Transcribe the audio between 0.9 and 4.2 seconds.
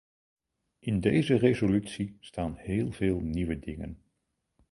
deze resolutie staan heel veel nieuwe dingen.